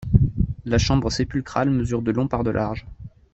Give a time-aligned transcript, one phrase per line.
[0.65, 2.87] La chambre sépulcrale mesure de long par de large.